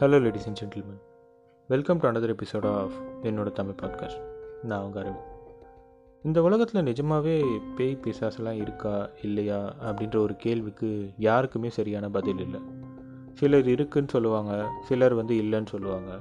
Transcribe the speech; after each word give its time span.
Hello 0.00 0.20
ladies 0.20 0.46
and 0.46 0.58
gentlemen 0.64 1.00
welcome 1.68 1.98
to 1.98 2.08
another 2.08 2.34
episode 2.34 2.66
of 2.66 2.92
என்னோட 3.22 3.52
Tamil 3.52 3.74
podcast 3.82 4.18
நான் 4.62 4.78
அவங்க 4.78 5.00
அறிவு 5.00 5.16
இந்த 6.22 6.42
உலகத்தில் 6.42 6.82
நிஜமாகவே 6.82 7.44
பேய் 7.76 7.98
பிசாசெல்லாம் 8.02 8.60
இருக்கா 8.60 9.10
இல்லையா 9.22 9.74
அப்படின்ற 9.84 10.16
ஒரு 10.16 10.36
கேள்விக்கு 10.36 11.10
யாருக்குமே 11.18 11.70
சரியான 11.70 12.10
பதில் 12.10 12.38
இல்லை. 12.38 12.60
சிலர் 13.32 13.68
இருக்குன்னு 13.68 14.08
சொல்லுவாங்க 14.08 14.70
சிலர் 14.82 15.14
வந்து 15.14 15.34
இல்லைன்னு 15.34 15.66
சொல்லுவாங்க. 15.66 16.20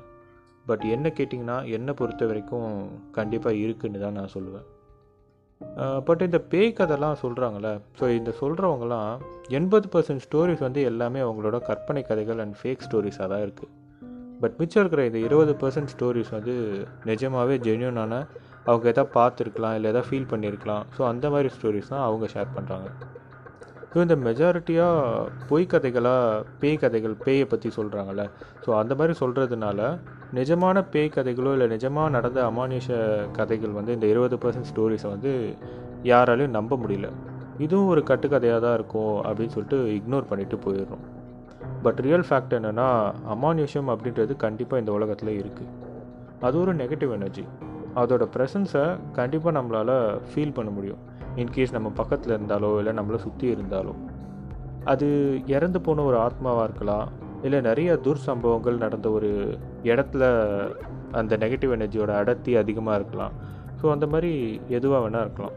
பட் 0.66 0.84
என்ன 0.84 1.10
கேட்டிங்கன்னா 1.10 1.72
என்னை 1.72 1.94
பொறுத்த 1.94 2.26
வரைக்கும் 2.26 2.90
கண்டிப்பாக 3.12 3.56
இருக்குன்னு 3.56 4.00
தான் 4.00 4.14
நான் 4.14 4.34
சொல்லுவேன். 4.34 4.68
பட் 6.06 6.22
இந்த 6.22 6.40
பேய் 6.50 6.76
கதைலாம் 6.78 7.22
சொல்கிறாங்கள 7.22 7.68
ஸோ 8.00 8.08
இந்த 8.10 8.32
சொல்கிறவங்கலாம் 8.40 9.12
எண்பது 9.50 9.88
பர்சன்ட் 9.94 10.24
ஸ்டோரிஸ் 10.26 10.60
வந்து 10.60 10.82
எல்லாமே 10.82 11.20
அவங்களோட 11.20 11.60
கற்பனை 11.62 12.04
கதைகள் 12.04 12.40
அண்ட் 12.40 12.56
ஃபேக் 12.62 12.86
ஸ்டோரிஸாக 12.90 13.28
தான் 13.28 13.44
இருக்குது 13.44 13.72
பட் 14.42 14.56
மிச்சம் 14.58 14.82
இருக்கிற 14.82 15.04
இந்த 15.06 15.20
இருபது 15.20 15.54
பர்சன்ட் 15.54 15.92
ஸ்டோரிஸ் 15.94 16.32
வந்து 16.32 16.54
நிஜமாகவே 17.04 17.58
ஜென்யூனான 17.58 18.14
அவங்க 18.66 18.86
எதாவது 18.90 19.14
பார்த்துருக்கலாம் 19.16 19.76
இல்லை 19.76 19.90
எதாவது 19.90 20.10
ஃபீல் 20.10 20.32
பண்ணியிருக்கலாம் 20.32 20.84
ஸோ 20.98 21.02
அந்த 21.08 21.30
மாதிரி 21.30 21.50
ஸ்டோரிஸ் 21.58 21.88
தான் 21.88 22.02
அவங்க 22.02 22.26
ஷேர் 22.34 22.56
பண்ணுறாங்க 22.56 22.90
ஸோ 23.96 24.02
இந்த 24.04 24.16
மெஜாரிட்டியாக 24.24 25.28
பொய் 25.50 25.68
கதைகளாக 25.72 26.40
பேய் 26.62 26.80
கதைகள் 26.82 27.14
பேயை 27.26 27.46
பற்றி 27.52 27.70
சொல்கிறாங்கல்ல 27.76 28.24
ஸோ 28.64 28.70
அந்த 28.80 28.94
மாதிரி 29.00 29.14
சொல்கிறதுனால 29.20 29.80
நிஜமான 30.40 30.82
பேய் 30.94 31.14
கதைகளோ 31.18 31.52
இல்லை 31.56 31.68
நிஜமாக 31.74 32.14
நடந்த 32.16 32.40
அமானுஷ 32.50 32.98
கதைகள் 33.38 33.78
வந்து 33.78 33.96
இந்த 33.98 34.08
இருபது 34.14 34.40
பர்சன்ட் 34.44 34.70
ஸ்டோரிஸை 34.72 35.10
வந்து 35.14 35.32
யாராலையும் 36.12 36.56
நம்ப 36.58 36.80
முடியல. 36.82 37.10
இதுவும் 37.66 37.92
ஒரு 37.94 38.04
கட்டுக்கதையாக 38.10 38.60
தான் 38.66 38.76
இருக்கும் 38.80 39.16
அப்படின்னு 39.28 39.56
சொல்லிட்டு 39.56 39.80
இக்னோர் 39.98 40.30
பண்ணிட்டு 40.32 40.60
போயிடுறோம். 40.66 41.06
பட் 41.88 42.02
ரியல் 42.08 42.28
ஃபேக்ட் 42.30 42.58
என்னென்னா 42.60 42.90
அமானுஷம் 43.36 43.92
அப்படின்றது 43.96 44.36
கண்டிப்பாக 44.46 44.84
இந்த 44.84 44.94
உலகத்தில் 45.00 45.34
இருக்குது 45.42 45.72
அது 46.48 46.58
ஒரு 46.66 46.74
நெகட்டிவ் 46.84 47.14
எனர்ஜி 47.20 47.46
அதோட 48.02 48.24
ப்ரெசன்ஸை 48.36 48.86
கண்டிப்பாக 49.20 49.58
நம்மளால் 49.60 49.98
ஃபீல் 50.30 50.58
பண்ண 50.60 50.72
முடியும். 50.72 51.02
இன்கேஸ் 51.42 51.76
நம்ம 51.76 51.90
பக்கத்தில் 52.00 52.34
இருந்தாலோ 52.38 52.70
இல்லை 52.80 52.94
நம்மளை 53.00 53.20
சுற்றி 53.26 53.48
இருந்தாலோ. 53.56 53.94
அது 54.92 55.08
இறந்து 55.56 55.80
போன 55.82 56.04
ஒரு 56.10 56.18
ஆத்மாவாக 56.26 56.66
இருக்கலாம் 56.68 57.08
இல்லை 57.46 57.60
நிறைய 57.62 57.90
துர் 58.06 58.26
சம்பவங்கள் 58.28 58.84
நடந்த 58.84 59.08
ஒரு 59.18 59.30
இடத்துல 59.92 60.24
அந்த 61.20 61.34
நெகட்டிவ் 61.44 61.74
எனர்ஜியோட 61.78 62.12
அடர்த்தி 62.22 62.52
அதிகமாக 62.62 62.98
இருக்கலாம். 63.00 63.34
ஸோ 63.80 63.86
அந்த 63.96 64.06
மாதிரி 64.14 64.32
எதுவாக 64.78 65.02
வேணால் 65.04 65.26
இருக்கலாம். 65.26 65.56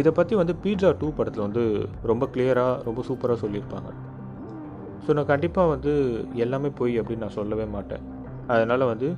இதை 0.00 0.10
பற்றி 0.12 0.34
வந்து 0.40 0.54
பீட்சா 0.64 0.90
டூ 1.00 1.08
படத்தில் 1.18 1.46
வந்து 1.46 1.64
ரொம்ப 2.10 2.24
கிளியராக 2.34 2.82
ரொம்ப 2.88 3.02
சூப்பராக 3.08 3.38
சொல்லியிருப்பாங்க. 3.44 3.90
ஸோ 5.04 5.12
நான் 5.18 5.30
கண்டிப்பாக 5.32 5.72
வந்து 5.74 5.92
எல்லாமே 6.44 6.70
போய் 6.80 6.94
அப்படின்னு 7.00 7.24
நான் 7.26 7.38
சொல்லவே 7.40 7.66
மாட்டேன். 7.76 8.04
அதனால் 8.54 8.90
வந்து 8.92 9.08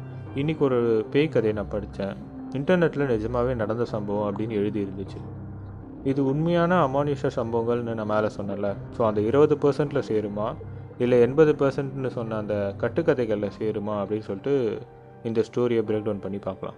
இன்றைக்கி 0.40 0.62
ஒரு 0.68 0.80
பேய் 1.12 1.32
கதையை 1.34 1.54
நான் 1.58 1.72
படித்தேன் 1.76 2.16
இன்டர்நெட்டில் 2.52 3.06
நிஜமாகவே 3.06 3.54
நடந்த 3.54 3.84
சம்பவம் 3.84 4.26
அப்படின்னு 4.30 4.50
எழுதி 4.50 4.84
இருந்துச்சு 4.84 5.20
இது 6.04 6.24
உண்மையான 6.24 6.86
அமானுஷ 6.86 7.30
சம்பவங்கள்னு 7.36 7.94
நான் 7.94 8.06
மேலே 8.06 8.28
சொன்னேன்ல. 8.36 8.74
ஸோ 8.96 9.06
அந்த 9.06 9.20
இருபது 9.20 9.56
பர்சன்ட்டில் 9.56 10.06
சேருமா? 10.08 10.54
இல்லை 10.98 11.20
எண்பது 11.20 11.52
பர்சன்ட்னு 11.52 12.06
சொன்ன 12.06 12.36
அந்த 12.36 12.74
கட்டுக்கதைகளில் 12.78 13.56
சேருமா? 13.58 13.94
அப்படின்னு 14.02 14.28
சொல்லிட்டு 14.28 14.78
இந்த 15.22 15.40
ஸ்டோரியை 15.40 15.82
பிரேக் 15.82 16.06
டவுன் 16.06 16.20
பண்ணி 16.20 16.38
பார்க்கலாம். 16.38 16.74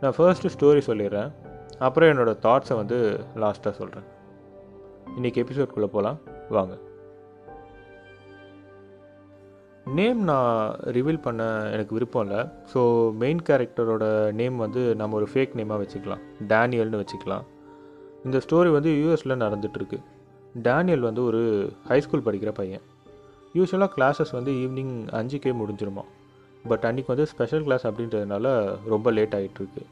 நான் 0.00 0.14
ஃபர்ஸ்ட்டு 0.18 0.52
ஸ்டோரி 0.58 0.82
சொல்லிடுறேன். 0.86 1.30
அப்புறம் 1.78 2.08
என்னோடய 2.08 2.38
தாட்ஸை 2.46 2.76
வந்து 2.76 3.20
லாஸ்ட்டாக 3.36 3.70
சொல்கிறேன் 3.70 4.06
இன்றைக்கி 5.18 5.44
எபிசோட்குள்ளே 5.44 5.90
போகலாம் 5.96 6.20
வாங்க. 6.48 6.78
நேம் 9.86 10.20
நான் 10.30 10.76
ரிவீல் 10.96 11.24
பண்ண 11.26 11.42
எனக்கு 11.74 11.94
விருப்பம் 11.96 12.24
இல்லை. 12.26 12.40
ஸோ 12.72 12.80
மெயின் 13.22 13.42
கேரக்டரோட 13.48 14.04
நேம் 14.40 14.56
வந்து 14.56 14.82
நம்ம 15.00 15.16
ஒரு 15.16 15.28
ஃபேக் 15.32 15.56
நேமாக 15.60 15.78
வச்சுக்கலாம். 15.82 16.22
டேனியல்னு 16.52 17.00
வச்சுக்கலாம். 17.02 17.44
இந்த 18.24 18.40
ஸ்டோரி 18.46 18.70
வந்து 18.76 18.90
யூஎஸில் 19.02 19.40
நடந்துகிட்ருக்கு 19.44 19.98
டேனியல் 20.66 21.06
வந்து 21.08 21.24
ஒரு 21.24 21.42
ஹைஸ்கூல் 21.90 22.26
படிக்கிற 22.28 22.52
பையன். 22.60 22.84
யூஸ்வலாக 23.58 23.90
கிளாஸஸ் 23.96 24.36
வந்து 24.38 24.52
ஈவினிங் 24.52 24.94
அஞ்சுக்கே 25.20 25.52
முடிஞ்சிருமா. 25.60 26.04
பட் 26.64 26.84
அன்றைக்கி 26.88 27.10
வந்து 27.14 27.26
ஸ்பெஷல் 27.32 27.64
கிளாஸ் 27.66 27.86
அப்படின்றதுனால 27.86 28.46
ரொம்ப 28.94 29.10
லேட் 29.16 29.34
ஆகிட்டுருக்கு 29.38 29.82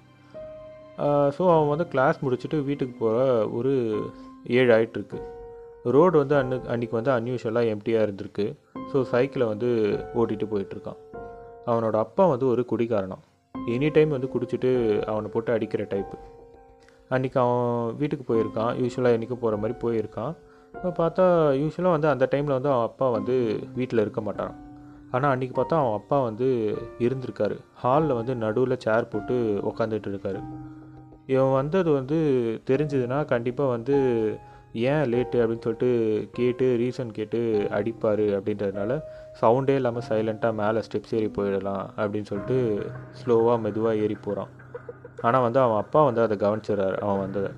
ஸோ 1.37 1.43
அவன் 1.55 1.71
வந்து 1.73 1.89
கிளாஸ் 1.89 2.17
முடிச்சுட்டு 2.25 2.59
வீட்டுக்கு 2.69 2.95
போகிற 3.03 3.49
ஒரு 3.59 3.73
ஏழு 4.59 4.71
ஆகிட்டுருக்கு 4.77 5.19
ரோடு 5.85 6.17
வந்து 6.19 6.35
அன்னு 6.41 6.57
அன்றைக்கி 6.73 6.95
வந்து 6.99 7.13
அன்யூஷுவலாக 7.17 7.73
எம்டியாக 7.75 8.07
இருந்திருக்கு. 8.07 8.47
ஸோ 8.93 9.01
சைக்கிளை 9.03 9.47
வந்து 9.47 9.69
ஓட்டிகிட்டு 10.21 10.47
போயிட்டுருக்கான். 10.53 10.99
அவனோட 11.71 11.97
அப்பா 12.05 12.25
வந்து 12.27 12.47
ஒரு 12.53 12.63
குடிகாரனாம். 12.73 13.25
எனி 13.55 13.89
டைம் 13.97 14.15
வந்து 14.17 14.29
குடிச்சிட்டு 14.35 14.71
அவனை 15.13 15.31
போட்டு 15.31 15.53
அடிக்கிற 15.53 15.83
டைப்பு 15.93 16.17
அன்றைக்கி 17.15 17.39
அவன் 17.43 17.95
வீட்டுக்கு 18.01 18.25
போயிருக்கான். 18.31 18.73
யூஸ்வலாக 18.83 19.17
என்றைக்கும் 19.17 19.43
போகிற 19.43 19.59
மாதிரி 19.63 19.77
போயிருக்கான். 19.85 20.33
பார்த்தா 21.01 21.25
யூஸ்வலாக 21.61 21.95
வந்து 21.97 22.09
அந்த 22.09 22.25
டைமில் 22.33 22.57
வந்து 22.57 22.71
அவன் 22.73 22.89
அப்பா 22.89 23.07
வந்து 23.09 23.37
வீட்டில் 23.79 24.03
இருக்க 24.05 24.21
மாட்டான் 24.21 24.55
ஆனால் 25.11 25.31
அன்றைக்கி 25.35 25.55
பார்த்தா 25.59 25.77
அவன் 25.83 25.97
அப்பா 26.01 26.17
வந்து 26.21 26.49
இருந்திருக்காரு. 27.07 27.57
ஹாலில் 27.83 28.19
வந்து 28.19 28.35
நடுவில் 28.35 28.83
சேர் 28.87 29.11
போட்டு 29.13 29.37
உக்காந்துட்டு 29.71 30.11
இருக்காரு. 30.13 30.41
இவன் 31.27 31.53
வந்தது 31.53 31.91
வந்து 31.93 32.19
தெரிஞ்சதுன்னா 32.71 33.25
கண்டிப்பாக 33.25 33.75
வந்து 33.77 33.97
ஏன் 34.73 35.13
லேட்டு 35.13 35.35
அப்படின்னு 35.35 35.61
சொல்லிட்டு 35.61 36.29
கேட்டு 36.33 36.77
ரீசன் 36.81 37.11
கேட்டு 37.11 37.69
அடிப்பார் 37.71 38.23
அப்படின்றதுனால 38.39 39.01
சவுண்டே 39.41 39.69
இல்லாமல் 39.69 40.03
சைலண்ட்டாக 40.09 40.55
மேலே 40.55 40.79
ஸ்டெப்ஸ் 40.79 41.15
ஏறி 41.15 41.31
போயிடலாம் 41.39 41.87
அப்படின்னு 41.97 42.25
சொல்லிட்டு 42.25 42.87
ஸ்லோவாக 43.25 43.61
மெதுவாக 43.61 43.97
ஏறி 43.97 44.17
போகிறான் 44.23 44.49
ஆனால் 45.21 45.43
வந்து 45.43 45.61
அவன் 45.61 45.77
அப்பா 45.77 46.05
வந்து 46.05 46.21
அதை 46.21 46.37
கவனிச்சிடறாரு 46.37 46.95
அவன் 46.95 47.19
வந்ததை 47.19 47.51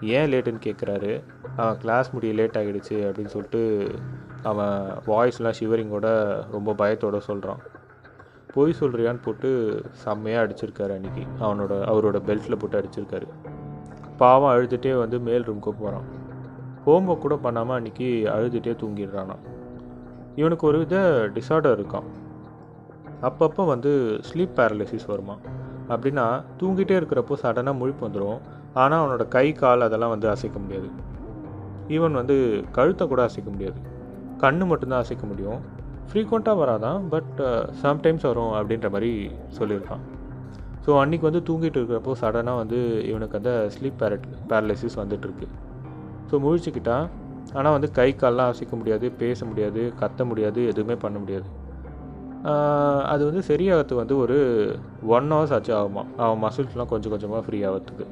ஏன் 0.00 0.32
லேட்டுன்னு 0.32 0.60
கேட்குறாரு 0.64 1.22
அவன் 1.56 1.78
கிளாஸ் 1.78 2.10
முடிய 2.10 2.32
லேட் 2.32 2.56
ஆகிடுச்சு 2.56 2.90
அப்படின்னு 2.90 3.26
சொல்லிட்டு 3.26 3.90
அவன் 4.42 4.90
வாய்ஸ்லாம் 5.06 5.54
ஷிவரிங்கோட 5.60 6.06
ரொம்ப 6.50 6.72
பயத்தோடு 6.72 7.20
சொல்கிறான் 7.20 7.58
பொய் 8.54 8.74
சொல்கிறியான்னு 8.80 9.22
போட்டு 9.22 9.82
செம்மையாக 9.92 10.46
அடிச்சிருக்காரு 10.46 10.92
அன்றைக்கி 10.92 11.26
அவனோட 11.40 11.70
அவரோட 11.70 12.20
பெல்ட்டில் 12.26 12.58
போட்டு 12.58 12.80
அடிச்சிருக்காரு. 12.80 13.26
பாவம் 14.16 14.56
அழுதுகிட்டே 14.56 14.98
வந்து 14.98 15.18
மேல் 15.18 15.50
ரூமுக்கு 15.50 15.70
போகிறான் 15.70 16.26
ஹோம் 16.88 17.08
ஒர்க் 17.08 17.24
கூட 17.24 17.36
பண்ணாமல் 17.36 17.76
அன்றைக்கி 17.78 18.06
அழுதுகிட்டே 18.34 18.72
தூங்கிடுறானா. 18.82 19.34
இவனுக்கு 20.36 20.66
ஒரு 20.66 20.78
வித 20.78 20.96
டிசார்டர் 21.34 21.74
இருக்கான் 21.78 22.06
அப்பப்போ 23.22 23.66
வந்து 23.66 23.90
ஸ்லீப் 24.28 24.54
பேரலிசிஸ் 24.56 25.06
வருமா? 25.06 25.36
அப்படின்னா 25.88 26.24
தூங்கிட்டே 26.60 26.94
இருக்கிறப்போ 27.00 27.36
சடனாக 27.42 27.78
முழிப்பு 27.80 28.02
வந்துடும் 28.06 28.40
ஆனால் 28.74 29.00
அவனோட 29.02 29.28
கை 29.28 29.52
கால் 29.52 29.80
அதெல்லாம் 29.80 30.08
வந்து 30.08 30.28
அசைக்க 30.28 30.58
முடியாது. 30.58 30.88
ஈவன் 31.88 32.10
வந்து 32.10 32.64
கழுத்தை 32.72 33.06
கூட 33.08 33.22
அசைக்க 33.22 33.50
முடியாது. 33.50 33.78
கண்ணு 34.40 34.66
மட்டும்தான் 34.66 35.04
அசைக்க 35.04 35.26
முடியும். 35.26 35.60
ஃப்ரீக்வெண்ட்டாக 36.10 36.62
வராதான் 36.64 37.00
பட் 37.08 37.38
சம்டைம்ஸ் 37.82 38.26
uh, 38.26 38.32
வரும் 38.32 38.52
அப்படின்ற 38.52 38.90
மாதிரி 38.90 39.30
சொல்லியிருக்கான். 39.60 40.04
ஸோ 40.86 40.92
அன்றைக்கி 41.04 41.20
வந்து 41.20 41.42
தூங்கிட்டு 41.50 41.80
இருக்கிறப்போ 41.80 42.14
சடனாக 42.20 42.56
வந்து 42.56 42.80
இவனுக்கு 43.04 43.36
அந்த 43.36 43.68
ஸ்லீப் 43.76 44.00
பேரட் 44.02 44.28
பேரலைசிஸ் 44.48 45.02
வந்துட்டுருக்கு 45.04 45.48
ஸோ 46.30 46.38
முழிச்சுக்கிட்டான் 46.44 47.06
ஆனால் 47.58 47.74
வந்து 47.76 47.88
கை 47.98 48.08
கால்லாம் 48.22 48.50
அசைக்க 48.52 48.74
முடியாது 48.80 49.06
பேச 49.22 49.44
முடியாது 49.50 49.82
கத்த 50.00 50.24
முடியாது 50.30 50.60
எதுவுமே 50.72 50.96
பண்ண 51.04 51.16
முடியாது. 51.22 51.48
அது 53.12 53.22
வந்து 53.28 53.42
சரியாகிறதுக்கு 53.50 54.02
வந்து 54.02 54.16
ஒரு 54.24 54.36
ஒன் 55.16 55.32
ஹவர்ஸ் 55.34 55.54
ஆச்சு 55.56 55.72
ஆகுமா? 55.78 56.02
அவன் 56.24 56.42
மசில்ஸ்லாம் 56.44 56.90
கொஞ்சம் 56.92 57.12
கொஞ்சமாக 57.14 57.42
ஃப்ரீ 57.46 57.58
ஆகிறதுக்கு. 57.68 58.06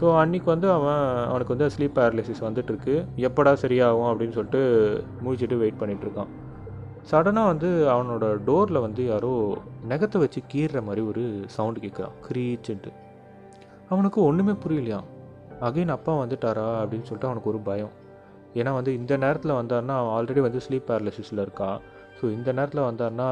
ஸோ 0.00 0.06
அன்றைக்கி 0.22 0.48
வந்து 0.52 0.68
அவன் 0.76 1.02
அவனுக்கு 1.30 1.54
வந்து 1.54 1.68
ஸ்லீப் 1.74 1.96
பேரலிசிஸ் 1.98 2.44
வந்துட்டுருக்கு. 2.46 2.94
எப்படா 3.28 3.52
சரியாகும் 3.64 4.08
அப்படின்னு 4.10 4.36
சொல்லிட்டு 4.38 4.62
முடிச்சுட்டு 5.24 5.60
வெயிட் 5.62 5.80
பண்ணிகிட்ருக்கான் 5.82 6.32
சடனாக 7.10 7.50
வந்து 7.52 7.68
அவனோட 7.94 8.24
டோரில் 8.46 8.84
வந்து 8.86 9.02
யாரோ 9.10 9.32
நெகத்தை 9.90 10.20
வச்சு 10.22 10.40
கீறுற 10.52 10.78
மாதிரி 10.86 11.02
ஒரு 11.10 11.24
சவுண்டு 11.56 11.84
கேட்குறான். 11.84 12.16
க்ரீச்சுன்ட்டு 12.26 12.92
அவனுக்கு 13.92 14.18
ஒன்றுமே 14.28 14.54
புரியலையாம். 14.64 15.06
அகைன் 15.60 15.88
அப்பா 15.88 16.12
வந்துட்டாரா 16.22 16.66
அப்படின்னு 16.80 17.08
சொல்லிட்டு 17.08 17.30
அவனுக்கு 17.30 17.50
ஒரு 17.50 17.58
பயம். 17.58 17.92
ஏன்னா 18.54 18.72
வந்து 18.72 18.92
இந்த 18.94 19.16
நேரத்தில் 19.16 19.52
வந்தார்னா 19.52 19.94
அவன் 20.00 20.14
ஆல்ரெடி 20.16 20.40
வந்து 20.40 20.60
ஸ்லீப் 20.66 20.88
பேரலிசிஸில் 20.90 21.42
இருக்கான் 21.46 21.78
ஸோ 22.18 22.24
இந்த 22.32 22.52
நேரத்தில் 22.52 22.86
வந்தார்னா 22.88 23.28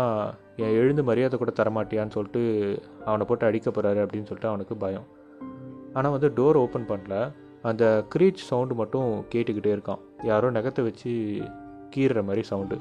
என் 0.57 0.75
எழுந்து 0.81 1.03
மரியாதை 1.05 1.39
கூட 1.39 1.53
தரமாட்டியான்னு 1.57 2.15
சொல்லிட்டு 2.17 2.43
அவனை 3.05 3.27
போட்டு 3.27 3.47
அடிக்க 3.47 3.71
போகிறாரு 3.71 4.01
அப்படின்னு 4.05 4.29
சொல்லிட்டு 4.31 4.49
அவனுக்கு 4.49 4.77
பயம். 4.77 5.07
ஆனால் 5.93 6.15
வந்து 6.17 6.29
டோர் 6.37 6.61
ஓப்பன் 6.65 6.89
பண்ணல. 6.89 7.33
அந்த 7.63 8.05
க்ரீச் 8.15 8.49
சவுண்டு 8.49 8.75
மட்டும் 8.75 9.11
கேட்டுக்கிட்டே 9.35 9.73
இருக்கான். 9.77 10.01
யாரோ 10.23 10.51
நகத்தை 10.51 10.83
வச்சு 10.83 11.13
கீறுற 11.97 12.23
மாதிரி 12.25 12.43
சவுண்டு 12.43 12.77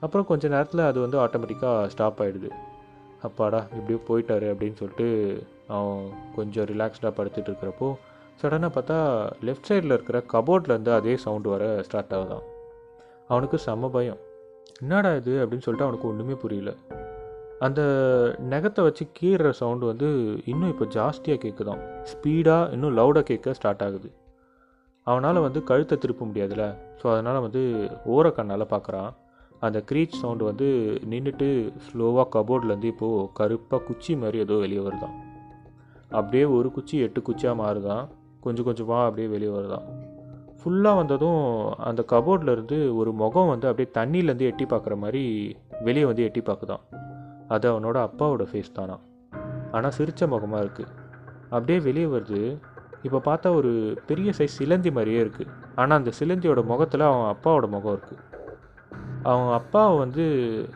அப்புறம் 0.00 0.26
கொஞ்ச 0.26 0.48
நேரத்தில் 0.48 0.80
அது 0.80 1.00
வந்து 1.00 1.18
ஆட்டோமேட்டிக்காக 1.24 1.86
ஸ்டாப் 1.86 2.20
ஆகிடுது 2.22 2.50
அப்பாடா 3.22 3.60
இப்படியோ 3.76 3.98
போயிட்டாரு 4.08 4.46
அப்படின்னு 4.52 4.76
சொல்லிட்டு 4.80 5.06
அவன் 5.68 6.02
கொஞ்சம் 6.34 6.64
ரிலாக்ஸ்டாக 6.64 7.12
படுத்துட்டு 7.18 7.50
இருக்கிறப்போ 7.50 7.88
சடனாக 8.42 8.70
பார்த்தா 8.70 8.98
லெஃப்ட் 9.44 9.68
சைடில் 9.68 9.94
இருக்கிற 9.96 10.22
கபோர்ட்லேருந்து 10.32 10.94
அதே 10.94 11.16
சவுண்டு 11.16 11.50
வர 11.50 11.82
ஸ்டார்ட் 11.82 12.12
ஆகுதான். 12.12 12.42
அவனுக்கு 13.28 13.58
செம்ம 13.66 13.88
பயம். 13.88 14.16
என்னடா 14.80 15.14
இது? 15.14 15.32
அப்படின்னு 15.32 15.64
சொல்லிட்டு 15.66 15.86
அவனுக்கு 15.86 16.08
ஒன்றுமே 16.08 16.32
புரியல. 16.32 16.72
அந்த 17.58 17.80
நகத்தை 18.50 18.82
வச்சு 18.82 19.06
கீறுற 19.20 19.50
சவுண்டு 19.50 19.86
வந்து 19.86 20.38
இன்னும் 20.44 20.68
இப்போ 20.68 20.84
ஜாஸ்தியாக 20.84 21.38
கேட்குதான் 21.44 22.04
ஸ்பீடாக 22.12 22.72
இன்னும் 22.72 22.96
லவுடாக 22.98 23.20
கேட்க 23.20 23.52
ஸ்டார்ட் 23.52 23.82
ஆகுது. 23.82 24.12
அவனால் 25.02 25.38
வந்து 25.38 25.64
கழுத்தை 25.64 25.98
திருப்ப 25.98 26.24
முடியாதுல்ல 26.24 26.76
ஸோ 27.02 27.10
அதனால் 27.10 27.40
வந்து 27.40 27.90
ஓர 28.08 28.32
கண்ணால் 28.32 28.70
பார்க்குறான் 28.70 29.10
அந்த 29.60 29.82
க்ரீச் 29.92 30.18
சவுண்டு 30.20 30.44
வந்து 30.44 30.98
நின்றுட்டு 31.10 31.72
ஸ்லோவாக 31.86 32.26
கபோர்ட்லேருந்து 32.32 32.84
இப்போது 32.84 33.28
கருப்பாக 33.32 33.84
குச்சி 33.84 34.16
மாதிரி 34.16 34.38
ஏதோ 34.38 34.54
வெளியே 34.54 34.80
வருதான். 34.80 35.14
அப்படியே 36.10 36.44
ஒரு 36.44 36.72
குச்சி 36.72 36.98
எட்டு 36.98 37.20
குச்சியாக 37.20 37.54
மாறுதான். 37.54 38.08
கொஞ்சம் 38.46 38.68
கொஞ்சமாக 38.68 39.06
அப்படியே 39.08 39.28
வெளியே 39.34 39.52
வருதான். 39.56 39.86
ஃபுல்லாக 40.60 41.00
வந்ததும் 41.00 41.42
அந்த 41.88 42.04
கபோர்ட்லேருந்து 42.12 42.78
ஒரு 42.96 43.10
முகம் 43.22 43.50
வந்து 43.52 43.66
அப்படியே 43.68 43.90
தண்ணியிலேருந்து 43.98 44.48
எட்டி 44.50 44.64
பார்க்குற 44.64 44.94
மாதிரி 44.96 45.24
வெளியே 45.80 46.04
வந்து 46.04 46.24
எட்டி 46.24 46.40
பார்க்குதான். 46.40 46.84
அது 47.48 47.66
அவனோட 47.72 47.96
அப்பாவோட 48.08 48.44
ஃபேஸ் 48.52 48.76
தானா? 48.78 48.96
ஆனால் 49.72 49.94
சிரித்த 49.98 50.26
முகமாக 50.26 50.64
இருக்குது 50.64 50.92
அப்படியே 51.50 51.78
வெளியே 51.78 52.06
வருது. 52.06 52.40
இப்போ 53.02 53.18
பார்த்தா 53.26 53.48
ஒரு 53.54 53.72
பெரிய 54.06 54.30
சைஸ் 54.38 54.56
சிலந்தி 54.58 54.90
மாதிரியே 54.90 55.20
இருக்குது 55.24 55.50
ஆனால் 55.74 55.98
அந்த 55.98 56.12
சிலந்தியோட 56.20 56.60
முகத்தில் 56.64 57.00
அவன் 57.00 57.28
அப்பாவோட 57.34 57.66
முகம் 57.74 57.94
இருக்குது 57.96 58.22
அவன் 59.22 59.50
அப்பாவை 59.52 59.94
வந்து 59.98 60.24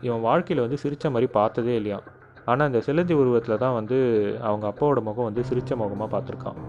இவன் 0.00 0.20
வாழ்க்கையில் 0.20 0.64
வந்து 0.64 0.78
சிரித்த 0.78 1.10
மாதிரி 1.10 1.28
பார்த்ததே 1.32 1.74
இல்லையா 1.74 1.98
ஆனால் 2.44 2.66
அந்த 2.66 2.80
சிலந்தி 2.80 3.14
உருவத்தில் 3.14 3.58
தான் 3.58 3.74
வந்து 3.74 3.98
அவங்க 4.42 4.64
அப்பாவோட 4.68 5.00
முகம் 5.02 5.28
வந்து 5.28 5.44
சிரித்த 5.44 5.76
முகமாக 5.76 6.08
பார்த்துருக்கான். 6.14 6.60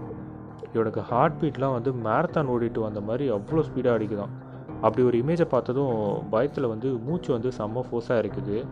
இவனுக்கு 0.72 1.00
ஹார்ட் 1.00 1.38
பீட்லாம் 1.40 1.72
வந்து 1.72 1.90
மேரத்தான் 1.90 2.50
ஓடிட்டு 2.54 2.80
வந்த 2.80 3.00
மாதிரி 3.00 3.30
அவ்வளோ 3.30 3.62
ஸ்பீடாக 3.68 3.96
அடிக்குதான். 3.98 4.32
அப்படி 4.80 5.02
ஒரு 5.06 5.18
இமேஜை 5.18 5.44
பார்த்ததும் 5.44 5.96
பயத்தில் 6.30 6.66
வந்து 6.66 6.98
மூச்சு 6.98 7.32
வந்து 7.32 7.48
செம்ம 7.58 7.82
ஃபோர்ஸாக 7.88 8.22
இருக்குது. 8.22 8.64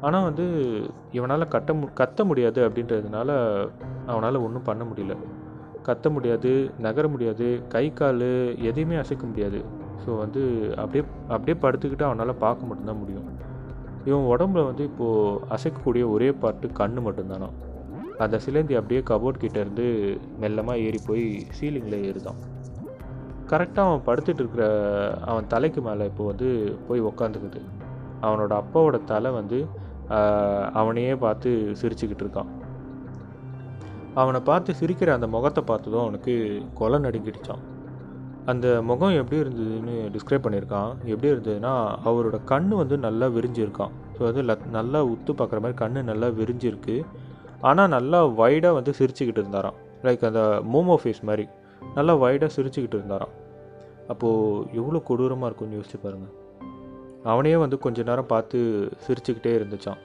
ஆனால் 0.00 0.22
வந்து 0.22 0.46
இவனால் 1.12 1.48
கட்ட 1.48 1.74
மு 1.74 1.86
கத்த 2.00 2.24
முடியாது 2.24 2.68
அப்படின்றதுனால 2.68 3.30
அவனால் 4.06 4.36
ஒன்றும் 4.36 4.62
பண்ண 4.62 4.84
முடியல. 4.84 5.16
கத்த 5.86 6.10
முடியாது 6.10 6.70
நகர 6.78 7.08
முடியாது 7.08 7.62
கை 7.68 7.92
கால் 7.92 8.56
எதையுமே 8.58 8.96
அசைக்க 8.96 9.26
முடியாது. 9.26 9.64
ஸோ 10.04 10.18
வந்து 10.18 10.42
அப்படியே 10.76 11.04
அப்படியே 11.28 11.56
படுத்துக்கிட்டு 11.60 12.02
அவனால் 12.02 12.34
பார்க்க 12.34 12.66
மட்டும்தான் 12.66 12.98
முடியும். 12.98 13.28
இவன் 14.04 14.28
உடம்புல 14.28 14.64
வந்து 14.64 14.84
இப்போது 14.84 15.40
அசைக்கக்கூடிய 15.50 16.10
ஒரே 16.10 16.32
பாட்டு 16.32 16.68
கண் 16.68 16.98
மட்டும்தானா 16.98 17.48
அந்த 18.18 18.36
சிலந்தி 18.38 18.74
அப்படியே 18.74 19.00
கபோர்ட் 19.02 19.38
கிட்ட 19.38 19.58
இருந்து 19.60 19.86
மெல்லமாக 20.38 20.78
ஏறி 20.78 21.00
போய் 21.06 21.24
சீலிங்கில் 21.58 22.04
ஏறுதான். 22.04 22.40
கரெக்டாக 23.48 23.88
அவன் 23.88 24.04
படுத்துட்டு 24.06 24.38
இருக்கிற 24.38 24.64
அவன் 25.24 25.46
தலைக்கு 25.46 25.80
மேலே 25.82 26.04
இப்போ 26.04 26.24
வந்து 26.24 26.48
போய் 26.88 27.00
உக்காந்துக்குது. 27.00 27.60
அவனோட 28.22 28.52
அப்பாவோட 28.62 29.04
தலை 29.04 29.30
வந்து 29.32 29.58
ஆஹ், 30.10 30.66
அவனையே 30.72 31.14
பார்த்து 31.16 31.50
சிரிச்சுக்கிட்டு 31.80 32.24
இருக்கான். 32.24 32.50
அவனை 34.14 34.40
பார்த்து 34.42 34.72
சிரிக்கிற 34.74 35.10
அந்த 35.14 35.26
முகத்தை 35.26 35.62
பார்த்ததும் 35.64 36.02
அவனுக்கு 36.02 36.32
கொலை 36.74 36.98
நடுங்கிடுச்சான் 36.98 37.62
அந்த 38.46 38.66
முகம் 38.82 39.18
எப்படி 39.20 39.40
இருந்ததுன்னு 39.40 39.94
டிஸ்கிரைப் 40.10 40.44
பண்ணியிருக்கான். 40.46 40.90
எப்படி 41.04 41.32
இருந்ததுன்னா 41.32 41.72
அவரோட 42.04 42.38
கண்ணு 42.44 42.74
வந்து 42.76 42.96
நல்லா 42.98 43.26
விரிஞ்சிருக்கான். 43.28 43.92
ஸோ 44.16 44.22
வந்து 44.24 44.42
நல்லா 44.72 45.00
உத்து 45.04 45.32
பார்க்குற 45.32 45.60
மாதிரி 45.60 45.78
கண்ணு 45.78 46.02
நல்லா 46.02 46.28
விரிஞ்சிருக்கு. 46.40 46.96
ஆனால் 47.68 47.92
நல்லா 47.96 48.20
வைடாக 48.40 48.76
வந்து 48.78 48.92
சிரிச்சுக்கிட்டு 48.98 49.42
இருந்தாராம். 49.42 49.78
லைக் 50.06 50.26
அந்த 50.28 50.42
மோமோ 50.72 50.96
ஃபேஸ் 51.02 51.22
மாதிரி. 51.28 51.44
நல்லா 51.94 52.14
வைடாக 52.24 52.50
சிரிச்சுக்கிட்டு 52.56 52.96
இருந்தாராம். 52.98 53.34
அப்போது 54.12 54.66
எவ்வளோ 54.80 54.98
கொடூரமாக 55.08 55.48
இருக்கும்னு 55.48 55.78
யோசிச்சு 55.78 56.00
பாருங்கள் 56.04 56.34
அவனையே 57.32 57.58
வந்து 57.64 57.76
கொஞ்ச 57.84 57.98
நேரம் 58.08 58.30
பார்த்து 58.32 58.58
சிரிச்சுக்கிட்டே 59.04 59.52
இருந்துச்சான் 59.58 60.00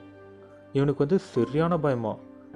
இவனுக்கு 0.78 1.04
வந்து 1.06 1.18
சரியான 1.36 1.74
பயமா. 1.86 2.14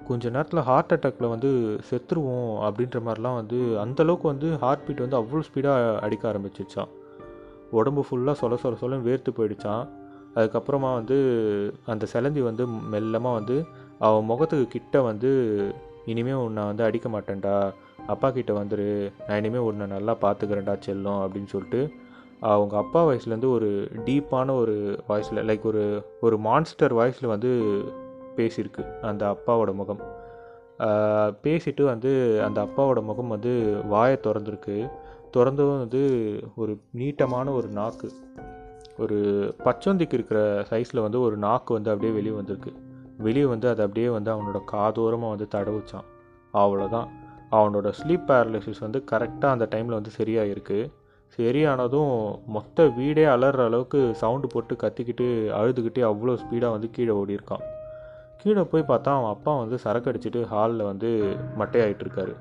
கொஞ்ச 0.08 0.30
நேரத்தில் 0.30 0.66
ஹார்ட் 0.70 0.94
அட்டாக்ல 0.96 1.28
வந்து 1.34 1.50
செத்துருவோம் 1.90 2.54
அப்படின்ற 2.68 2.98
மாதிரிலாம் 3.06 3.38
வந்து 3.40 3.60
அந்தளவுக்கு 3.84 4.28
வந்து 4.32 4.48
ஹார்ட் 4.64 4.86
பீட் 4.86 5.04
வந்து 5.06 5.20
அவ்வளோ 5.20 5.44
ஸ்பீடாக 5.48 6.00
அடிக்க 6.06 6.24
ஆரம்பிச்சிச்சான் 6.32 6.92
உடம்பு 7.80 8.02
ஃபுல்லாக 8.08 8.36
சொல 8.42 8.58
சொல 8.64 8.78
சொலன்னு 8.82 9.08
வேர்த்து 9.10 9.32
போயிடுச்சான் 9.38 9.84
அதுக்கப்புறமா 10.36 10.90
வந்து 10.94 11.18
அந்த 11.94 12.06
சிலந்தி 12.14 12.42
வந்து 12.42 12.64
மெல்லமாக 12.94 13.38
வந்து 13.40 13.58
அவன் 14.00 14.26
முகத்துக்கு 14.26 14.68
கிட்ட 14.68 15.02
வந்து 15.02 15.32
இனிமேல் 16.06 16.34
உன்னை 16.34 16.64
வந்து 16.64 16.84
அடிக்க 16.84 17.10
மாட்டேன்டா. 17.10 17.74
அப்பா 18.08 18.32
கிட்ட 18.32 18.54
வந்துரு. 18.54 19.14
நான் 19.28 19.38
இனிமேல் 19.38 19.68
உன்னை 19.70 19.88
நல்லா 19.88 20.18
பார்த்துக்கிறேன்டா 20.22 20.76
செல்லம் 20.86 21.20
அப்படின்னு 21.26 21.46
சொல்லிட்டு 21.46 21.92
அவங்க 22.40 22.78
அப்பா 22.78 23.06
வாய்ஸ்லேருந்து 23.06 23.50
ஒரு 23.50 23.90
டீப்பான 24.06 24.56
ஒரு 24.56 25.04
வாய்ஸில் 25.10 25.44
லைக் 25.50 25.62
ஒரு 25.62 26.06
ஒரு 26.22 26.38
மான்ஸ்டர் 26.38 26.96
வாய்ஸில் 26.96 27.28
வந்து 27.28 27.52
பேசியிருக்கு 28.38 29.00
அந்த 29.00 29.36
அப்பாவோட 29.36 29.74
முகம். 29.74 30.02
பேசிட்டு 31.44 31.84
வந்து 31.84 32.44
அந்த 32.44 32.64
அப்பாவோட 32.64 33.04
முகம் 33.04 33.28
வந்து 33.28 33.82
வாயை 33.88 34.18
திறந்துருக்கு. 34.24 34.92
திறந்தும் 35.38 35.78
வந்து 35.78 36.04
ஒரு 36.56 36.78
நீட்டமான 36.96 37.54
ஒரு 37.54 37.68
நாக்கு. 37.68 38.12
ஒரு 38.98 39.20
பச்சொந்திக்கு 39.66 40.14
இருக்கிற 40.14 40.66
சைஸில் 40.70 41.02
வந்து 41.02 41.22
ஒரு 41.22 41.38
நாக்கு 41.38 41.74
வந்து 41.74 41.90
அப்படியே 41.90 42.16
வெளியே 42.16 42.36
வந்திருக்கு. 42.36 42.74
வெளியே 43.18 43.46
வந்து 43.46 43.70
அது 43.70 43.82
அப்படியே 43.84 44.10
வந்து 44.10 44.32
அவனோட 44.32 44.60
காதோரமாக 44.74 45.34
வந்து 45.36 45.48
தடவுச்சான். 45.56 46.08
அவ்வளோதான் 46.54 47.08
அவனோட 47.52 47.88
ஸ்லீப் 48.00 48.28
பேரலிசிஸ் 48.30 48.80
வந்து 48.80 49.04
கரெக்டாக 49.12 49.56
அந்த 49.56 49.68
டைமில் 49.74 49.98
வந்து 50.00 50.12
சரியாயிருக்கு. 50.20 50.80
சரியானதும் 51.38 52.14
மொத்த 52.56 52.88
வீடே 52.88 53.24
அலற 53.26 53.64
அளவுக்கு 53.64 54.00
சவுண்டு 54.22 54.48
போட்டு 54.48 54.74
கத்திக்கிட்டு 54.84 55.28
அழுதுகிட்டே 55.60 56.04
அவ்வளோ 56.12 56.34
ஸ்பீடாக 56.42 56.76
வந்து 56.76 56.90
கீழே 56.90 57.14
ஓடியிருக்கான். 57.22 57.64
கீழே 58.42 58.64
போய் 58.72 58.90
பார்த்தா 58.92 59.12
அவன் 59.18 59.34
அப்பா 59.36 59.52
வந்து 59.58 59.78
சரக்கு 59.78 60.10
அடிச்சிட்டு 60.12 60.42
ஹாலில் 60.44 60.90
வந்து 60.92 61.10
மட்டையாயிட்டு 61.62 62.06
இருக்காரு. 62.06 62.34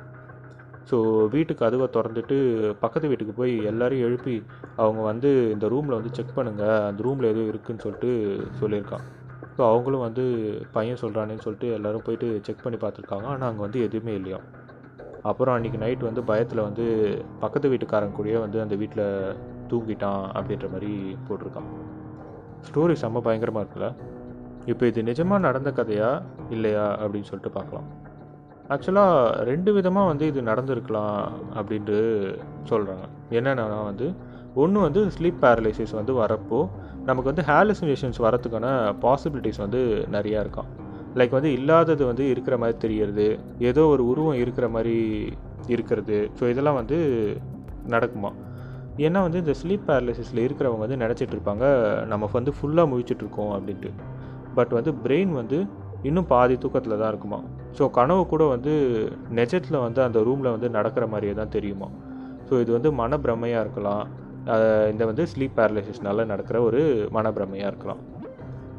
ஸோ 0.90 1.26
வீட்டுக்கு 1.34 1.64
கதவை 1.64 1.86
திறந்துட்டு 1.96 2.36
பக்கத்து 2.80 3.08
வீட்டுக்கு 3.08 3.32
போய் 3.32 3.52
எல்லாரையும் 3.64 4.06
எழுப்பி 4.08 4.42
அவங்க 4.76 5.00
வந்து 5.00 5.52
இந்த 5.52 5.68
ரூமில் 5.68 5.98
வந்து 5.98 6.14
செக் 6.18 6.36
பண்ணுங்கள் 6.36 6.86
அந்த 6.88 7.02
ரூமில் 7.02 7.30
எதுவும் 7.30 7.50
இருக்குதுன்னு 7.52 7.84
சொல்லிட்டு 7.86 8.10
சொல்லியிருக்கான். 8.60 9.04
ஸோ 9.56 9.62
அவங்களும் 9.70 10.04
வந்து 10.06 10.24
பையன் 10.72 11.00
சொல்கிறானேன்னு 11.00 11.44
சொல்லிட்டு 11.46 11.72
எல்லோரும் 11.72 12.04
போயிட்டு 12.04 12.40
செக் 12.46 12.62
பண்ணி 12.62 12.78
பார்த்துருக்காங்க. 12.78 13.26
ஆனால் 13.32 13.48
அங்கே 13.48 13.60
வந்து 13.60 13.80
எதுவுமே 13.82 14.14
இல்லையா? 14.14 14.38
அப்புறம் 15.22 15.54
அன்றைக்கி 15.56 15.78
நைட் 15.78 16.08
வந்து 16.08 16.22
பயத்தில் 16.22 16.66
வந்து 16.68 16.84
பக்கத்து 17.40 17.68
வீட்டுக்காரங்க 17.68 18.16
கூடயே 18.18 18.38
வந்து 18.40 18.60
அந்த 18.60 18.74
வீட்டில் 18.74 19.06
தூங்கிட்டான் 19.70 20.24
அப்படின்ற 20.36 20.68
மாதிரி 20.70 20.92
போட்டிருக்கான். 21.28 21.68
ஸ்டோரி 22.68 22.94
செம்ம 23.02 23.20
பயங்கரமாக 23.20 23.64
இருக்குல்ல? 23.64 23.90
இப்போ 24.66 24.86
இது 24.86 25.02
நிஜமாக 25.02 25.38
நடந்த 25.38 25.70
கதையா? 25.70 26.22
இல்லையா? 26.50 26.86
அப்படின்னு 27.02 27.28
சொல்லிட்டு 27.30 27.50
பார்க்கலாம். 27.50 27.88
ஆக்சுவலாக 28.68 29.42
ரெண்டு 29.44 29.72
விதமாக 29.72 30.06
வந்து 30.06 30.26
இது 30.26 30.42
நடந்திருக்கலாம் 30.42 31.16
அப்படின்ட்டு 31.54 31.96
சொல்கிறாங்க 32.70 33.06
என்னென்னா 33.30 33.84
வந்து 33.84 34.06
ஒன்று 34.54 34.80
வந்து 34.80 35.10
ஸ்லீப் 35.10 35.42
பேரலைசிஸ் 35.42 35.92
வந்து 35.92 36.12
வரப்போ 36.12 36.68
நமக்கு 37.04 37.28
வந்து 37.30 37.42
ஹாலுசினேஷன்ஸ் 37.42 38.18
வரத்துக்கான 38.18 38.94
பாசிபிலிட்டிஸ் 39.00 39.58
வந்து 39.58 40.06
நிறையா 40.10 40.40
இருக்கும். 40.40 40.68
லைக் 41.16 41.30
வந்து 41.30 41.52
இல்லாதது 41.52 42.06
வந்து 42.06 42.28
இருக்கிற 42.28 42.58
மாதிரி 42.58 42.78
தெரியறது 42.78 43.38
ஏதோ 43.58 43.86
ஒரு 43.86 44.06
உருவம் 44.06 44.34
இருக்கிற 44.34 44.68
மாதிரி 44.68 44.96
இருக்கிறது. 45.66 46.30
ஸோ 46.40 46.48
இதெல்லாம் 46.48 46.74
வந்து 46.74 46.98
நடக்குமா? 47.88 48.30
ஏன்னா 48.96 49.22
வந்து 49.22 49.38
இந்த 49.38 49.54
ஸ்லீப் 49.54 49.88
பேரலைசிஸில் 49.88 50.44
இருக்கிறவங்க 50.46 50.78
வந்து 50.78 50.96
நினச்சிட்டு 50.96 51.34
இருப்பாங்க 51.36 51.64
நம்ம 52.06 52.28
வந்து 52.32 52.52
ஃபுல்லாக 52.60 52.90
முழிச்சிட்ருக்கோம் 52.92 53.52
அப்படின்ட்டு. 53.56 53.90
பட் 54.54 54.68
வந்து 54.68 54.92
பிரெயின் 55.04 55.28
வந்து 55.28 55.66
இன்னும் 56.02 56.26
பாதி 56.26 56.58
தூக்கத்தில் 56.58 56.98
தான் 56.98 57.08
இருக்குமா? 57.08 57.40
ஸோ 57.78 57.90
கனவு 57.90 58.26
கூட 58.26 58.44
வந்து 58.44 58.72
நெஜத்தில் 59.30 59.78
வந்து 59.78 60.02
அந்த 60.02 60.20
ரூமில் 60.20 60.50
வந்து 60.50 60.70
நடக்கிற 60.70 61.06
மாதிரியே 61.06 61.34
தான் 61.34 61.48
தெரியுமா? 61.48 61.88
ஸோ 62.50 62.60
இது 62.60 62.72
வந்து 62.72 62.92
மனப்பிரமையாக 62.92 63.60
இருக்கலாம் 63.60 64.04
இந்த 64.92 65.04
வந்து 65.04 65.26
ஸ்லீப் 65.32 65.56
பேரலைசிஸ்னால் 65.56 66.24
நடக்கிற 66.24 66.62
ஒரு 66.62 67.08
மனப்பிரமையாக 67.12 67.66
இருக்கலாம். 67.66 68.00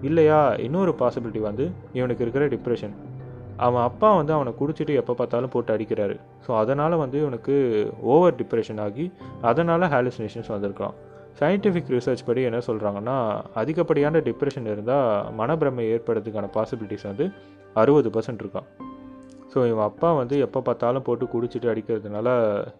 இல்லையா? 0.02 0.56
இன்னொரு 0.56 0.96
பாசிபிலிட்டி 1.00 1.40
வந்து 1.40 1.72
இவனுக்கு 1.94 2.24
இருக்கிற 2.26 2.48
டிப்ரெஷன் 2.48 2.96
அவன் 3.58 3.84
அப்பா 3.84 4.16
வந்து 4.16 4.34
அவனை 4.34 4.54
குடிச்சிட்டு 4.60 4.94
எப்போ 4.94 5.14
பார்த்தாலும் 5.14 5.50
போட்டு 5.50 5.78
அடிக்கிறாரு. 5.78 6.16
ஸோ 6.48 6.58
அதனால் 6.58 6.96
வந்து 6.96 7.20
இவனுக்கு 7.20 7.56
ஓவர் 8.02 8.36
டிப்ரெஷன் 8.36 8.82
ஆகி 8.82 9.12
அதனால் 9.42 9.82
ஹாலுசினேஷன்ஸ் 9.82 10.48
வந்திருக்கலாம். 10.48 10.96
சயின்டிஃபிக் 11.40 11.92
ரிசர்ச் 11.96 12.26
படி 12.26 12.42
என்ன 12.44 12.58
சொல்கிறாங்கன்னா 12.68 13.42
அதிகப்படியான 13.56 14.20
டிப்ரெஷன் 14.20 14.72
இருந்தால் 14.72 15.34
மனப்பிரமை 15.40 15.86
ஏற்படுறதுக்கான 15.94 16.50
பாசிபிலிட்டிஸ் 16.58 17.04
வந்து 17.04 17.32
அறுபது 17.74 18.10
பர்சன்ட் 18.10 18.44
இருக்கான். 18.44 18.68
ஸோ 19.54 19.68
இவன் 19.70 19.86
அப்பா 19.86 20.12
வந்து 20.12 20.40
எப்போ 20.40 20.62
பார்த்தாலும் 20.62 21.02
போட்டு 21.02 21.26
குடிச்சிட்டு 21.26 21.68
அடிக்கிறதுனால 21.74 22.28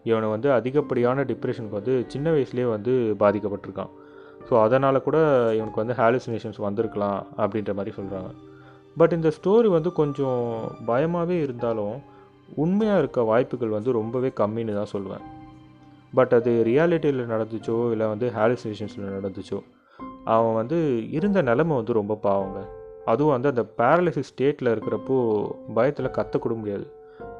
இவனை 0.02 0.28
வந்து 0.28 0.52
அதிகப்படியான 0.52 1.24
டிப்ரெஷனுக்கு 1.24 1.78
வந்து 1.80 2.06
சின்ன 2.08 2.30
வயசுலேயே 2.30 2.68
வந்து 2.70 3.16
பாதிக்கப்பட்டிருக்கான். 3.20 3.92
ஸோ 4.48 4.62
அதனால் 4.62 5.02
கூட 5.02 5.18
இவனுக்கு 5.54 5.82
வந்து 5.82 5.94
ஹாலுசினேஷன்ஸ் 5.94 6.56
வந்திருக்கலாம் 6.56 7.26
அப்படின்ற 7.36 7.74
மாதிரி 7.74 7.96
சொல்கிறாங்க 7.96 8.30
பட் 8.98 9.12
இந்த 9.12 9.32
ஸ்டோரி 9.36 9.66
வந்து 9.66 9.92
கொஞ்சம் 9.92 10.42
பயமாகவே 10.86 11.42
இருந்தாலும் 11.42 11.94
உண்மையாக 12.54 12.98
இருக்க 12.98 13.22
வாய்ப்புகள் 13.22 13.68
வந்து 13.68 13.92
ரொம்பவே 13.92 14.32
கம்மின்னு 14.40 14.74
தான் 14.74 14.92
சொல்லுவேன் 14.92 15.24
பட் 16.14 16.32
அது 16.32 16.62
ரியாலிட்டியில் 16.66 17.30
நடந்துச்சோ 17.32 17.90
இல்லை 17.92 18.06
வந்து 18.06 18.28
ஹாலுசினேஷன்ஸில் 18.30 19.14
நடந்துச்சோ 19.16 19.60
அவன் 20.24 20.54
வந்து 20.54 21.08
இருந்த 21.10 21.42
நிலமை 21.42 21.76
வந்து 21.76 21.92
ரொம்ப 21.92 22.14
பாவங்க. 22.16 22.58
அதுவும் 23.12 23.34
வந்து 23.36 23.50
அந்த 23.52 23.62
பேரலிசிஸ் 23.78 24.30
ஸ்டேட்டில் 24.32 24.72
இருக்கிறப்போ 24.74 25.16
பயத்தில் 25.78 26.14
கத்தக்கூட 26.18 26.54
முடியாது. 26.60 26.86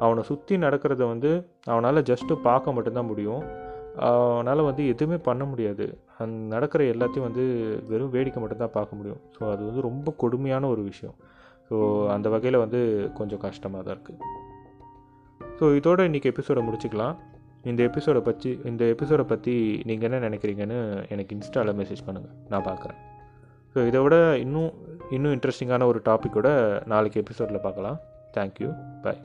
அவனை 0.05 0.23
சுற்றி 0.31 0.55
நடக்கிறத 0.65 1.03
வந்து 1.13 1.31
அவனால் 1.73 2.07
ஜஸ்ட்டு 2.11 2.43
பார்க்க 2.49 2.75
மட்டும்தான் 2.77 3.11
முடியும். 3.11 3.43
அவனால் 4.09 4.69
வந்து 4.69 4.83
எதுவுமே 4.93 5.19
பண்ண 5.29 5.43
முடியாது. 5.51 5.85
அந்த 6.23 6.37
நடக்கிற 6.55 6.83
எல்லாத்தையும் 6.95 7.27
வந்து 7.29 7.45
வெறும் 7.91 8.13
வேடிக்கை 8.15 8.41
மட்டும்தான் 8.43 8.75
பார்க்க 8.79 8.99
முடியும். 8.99 9.21
ஸோ 9.35 9.43
அது 9.53 9.63
வந்து 9.69 9.85
ரொம்ப 9.89 10.15
கொடுமையான 10.23 10.69
ஒரு 10.75 10.83
விஷயம். 10.91 11.17
ஸோ 11.69 11.77
அந்த 12.15 12.29
வகையில் 12.35 12.63
வந்து 12.65 12.81
கொஞ்சம் 13.19 13.43
கஷ்டமாக 13.47 13.83
தான் 13.85 13.95
இருக்குது 13.97 14.43
ஸோ 15.59 15.65
இதோட 15.79 16.01
இன்றைக்கி 16.09 16.29
எபிசோடை 16.33 16.63
முடிச்சுக்கலாம். 16.67 17.17
இந்த 17.71 17.81
எபிசோடை 17.89 18.21
பற்றி 18.29 18.51
இந்த 18.71 18.85
எபிசோடை 18.95 19.25
பற்றி 19.33 19.55
நீங்கள் 19.89 20.07
என்ன 20.09 20.19
நினைக்கிறீங்கன்னு 20.29 20.79
எனக்கு 21.15 21.35
இன்ஸ்டாவில் 21.37 21.79
மெசேஜ் 21.81 22.03
பண்ணுங்கள் 22.09 22.35
நான் 22.53 22.67
பார்க்குறேன். 22.71 22.99
ஸோ 23.75 23.87
இதை 23.91 24.01
விட 24.05 24.17
இன்னும் 24.45 24.73
இன்னும் 25.11 25.33
இன்ட்ரெஸ்டிங்கான 25.33 25.85
ஒரு 25.85 26.01
டாப்பிக்கோட 26.05 26.49
நாளைக்கு 26.87 27.21
எபிசோடில் 27.21 27.61
பார்க்கலாம். 27.61 28.01
Thank you 28.35 29.01
bye 29.03 29.21